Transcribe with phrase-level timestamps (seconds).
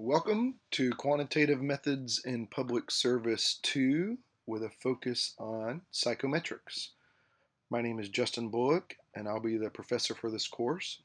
[0.00, 4.16] Welcome to Quantitative Methods in Public Service 2
[4.46, 6.90] with a focus on psychometrics.
[7.68, 11.02] My name is Justin Bullock and I'll be the professor for this course.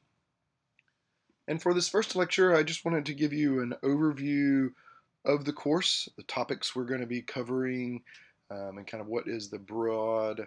[1.48, 4.70] And for this first lecture, I just wanted to give you an overview
[5.24, 8.00] of the course, the topics we're going to be covering,
[8.48, 10.46] um, and kind of what is the broad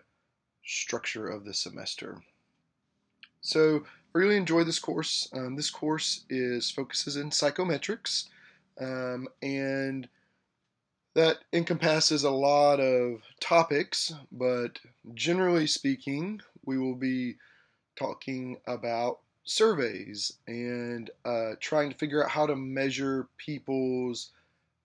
[0.64, 2.22] structure of the semester.
[3.42, 3.84] So
[4.16, 5.30] I really enjoy this course.
[5.34, 8.30] Um, this course is focuses in psychometrics,
[8.80, 10.08] um, and
[11.16, 14.14] that encompasses a lot of topics.
[14.32, 14.80] But
[15.14, 17.38] generally speaking, we will be
[17.98, 24.32] talking about surveys and uh, trying to figure out how to measure people's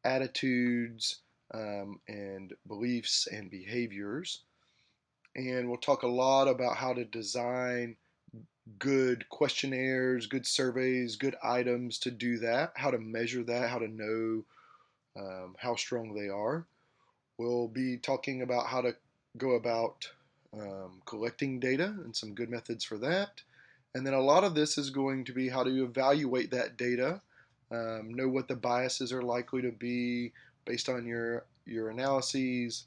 [0.05, 1.19] attitudes
[1.53, 4.41] um, and beliefs and behaviors.
[5.37, 7.97] And we'll talk a lot about how to design
[8.79, 13.89] good questionnaires, good surveys, good items to do that, how to measure that, how to
[13.89, 14.45] know
[15.17, 16.65] um, how strong they are.
[17.39, 18.95] We'll be talking about how to
[19.37, 20.09] go about
[20.55, 23.43] um, collecting data and some good methods for that.
[23.95, 27.21] And then a lot of this is going to be how to evaluate that data,
[27.71, 30.33] um, know what the biases are likely to be
[30.65, 32.84] based on your, your analyses.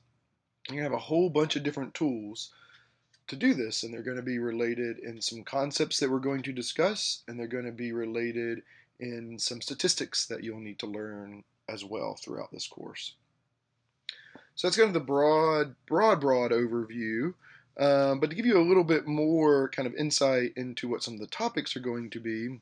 [0.72, 2.52] You have a whole bunch of different tools
[3.28, 6.44] to do this, and they're going to be related in some concepts that we're going
[6.44, 8.62] to discuss, and they're going to be related
[9.00, 13.16] in some statistics that you'll need to learn as well throughout this course.
[14.56, 17.34] So that's kind of the broad, broad, broad overview.
[17.78, 21.16] Um, but to give you a little bit more kind of insight into what some
[21.16, 22.62] of the topics are going to be,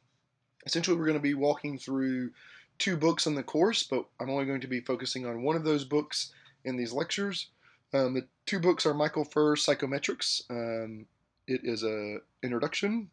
[0.65, 2.31] essentially we're going to be walking through
[2.79, 5.63] two books in the course, but I'm only going to be focusing on one of
[5.63, 6.33] those books
[6.65, 7.47] in these lectures.
[7.93, 10.41] Um, the two books are Michael Furr's Psychometrics.
[10.49, 11.05] Um,
[11.47, 13.09] it is a introduction,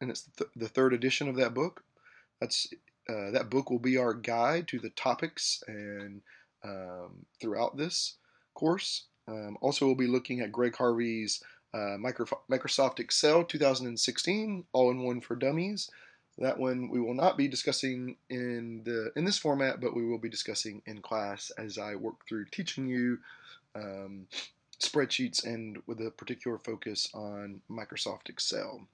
[0.00, 1.84] and it's the, th- the third edition of that book.
[2.40, 2.66] That's
[3.08, 6.22] uh, that book will be our guide to the topics and
[6.64, 8.16] um, throughout this
[8.54, 9.04] course.
[9.28, 11.42] Um, also, we'll be looking at Greg Harvey's
[11.72, 15.88] uh, Microsoft Excel 2016 All-in-One for Dummies.
[16.38, 20.18] That one we will not be discussing in the in this format, but we will
[20.18, 23.18] be discussing in class as I work through teaching you
[23.74, 24.26] um,
[24.82, 28.86] spreadsheets and with a particular focus on Microsoft Excel.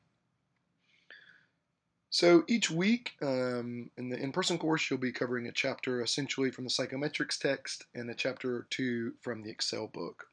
[2.11, 6.65] So each week um, in the in-person course, you'll be covering a chapter essentially from
[6.65, 10.27] the psychometrics text and a chapter or two from the Excel book.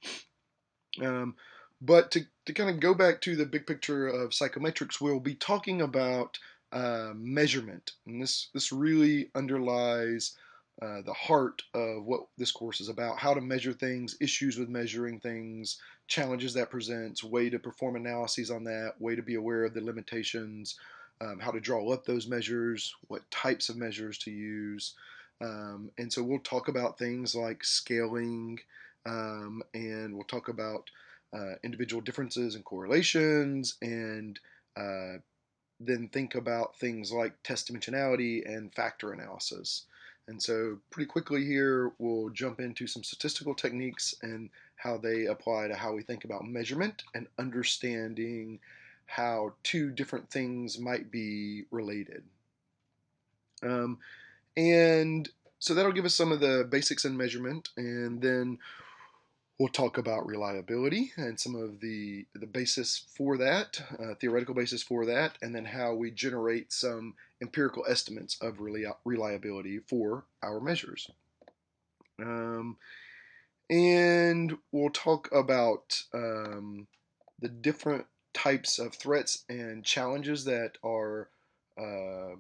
[1.01, 1.35] Um,
[1.81, 5.35] but to, to kind of go back to the big picture of psychometrics, we'll be
[5.35, 6.39] talking about
[6.71, 10.35] uh, measurement, and this this really underlies
[10.81, 14.69] uh, the heart of what this course is about how to measure things, issues with
[14.69, 19.63] measuring things, challenges that presents, way to perform analyses on that, way to be aware
[19.63, 20.79] of the limitations,
[21.21, 24.95] um, how to draw up those measures, what types of measures to use.
[25.41, 28.59] Um, and so we'll talk about things like scaling,
[29.05, 30.89] um, and we'll talk about
[31.33, 34.39] uh, individual differences and correlations, and
[34.75, 35.17] uh,
[35.79, 39.85] then think about things like test dimensionality and factor analysis.
[40.27, 45.67] And so, pretty quickly here, we'll jump into some statistical techniques and how they apply
[45.67, 48.59] to how we think about measurement and understanding
[49.05, 52.23] how two different things might be related.
[53.61, 53.99] Um,
[54.55, 55.29] and
[55.59, 58.59] so that'll give us some of the basics in measurement, and then
[59.59, 64.81] We'll talk about reliability and some of the, the basis for that, uh, theoretical basis
[64.81, 68.59] for that, and then how we generate some empirical estimates of
[69.05, 71.07] reliability for our measures.
[72.19, 72.77] Um,
[73.69, 76.87] and we'll talk about um,
[77.39, 81.29] the different types of threats and challenges that are
[81.79, 82.35] uh,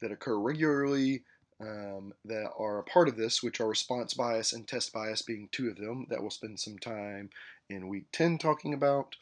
[0.00, 1.22] that occur regularly
[1.60, 5.48] um, that are a part of this, which are response bias and test bias being
[5.50, 7.30] two of them that we'll spend some time
[7.68, 9.16] in week 10 talking about.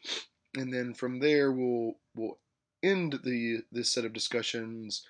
[0.55, 2.39] And then from there, we'll, we'll
[2.83, 5.05] end the this set of discussions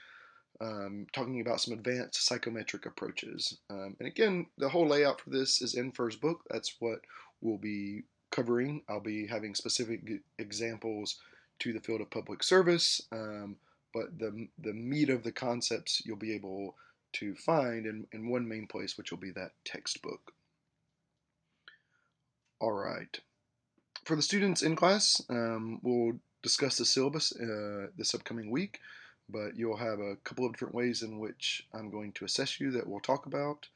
[0.60, 3.58] um, talking about some advanced psychometric approaches.
[3.68, 6.42] Um, and again, the whole layout for this is in Furr's book.
[6.48, 7.00] That's what
[7.40, 8.82] we'll be covering.
[8.88, 10.00] I'll be having specific
[10.38, 11.16] examples
[11.58, 13.56] to the field of public service, um,
[13.94, 16.74] but the, the meat of the concepts you'll be able
[17.14, 20.32] to find in, in one main place, which will be that textbook.
[22.60, 23.20] All right.
[24.04, 28.78] For the students in class, um, we'll discuss the syllabus uh, this upcoming week,
[29.28, 32.70] but you'll have a couple of different ways in which I'm going to assess you
[32.72, 33.68] that we'll talk about.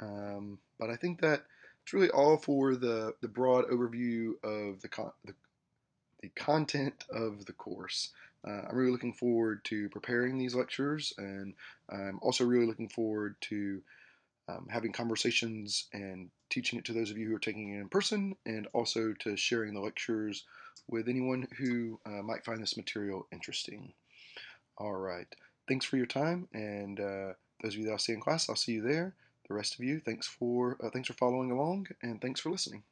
[0.00, 1.44] Um, but I think that
[1.82, 5.34] it's really all for the, the broad overview of the, con- the,
[6.20, 8.10] the content of the course.
[8.46, 11.54] Uh, I'm really looking forward to preparing these lectures, and
[11.90, 13.82] I'm also really looking forward to
[14.48, 17.88] um, having conversations and teaching it to those of you who are taking it in
[17.88, 20.44] person, and also to sharing the lectures
[20.88, 23.92] with anyone who uh, might find this material interesting.
[24.78, 25.26] All right.
[25.66, 27.32] Thanks for your time, and uh,
[27.62, 29.14] those of you that I'll see in class, I'll see you there.
[29.48, 32.84] The rest of you, thanks for uh, thanks for following along, and thanks for listening.